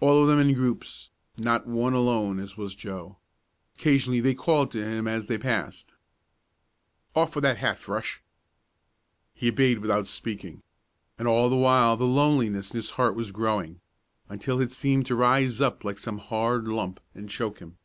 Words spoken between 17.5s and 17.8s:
him.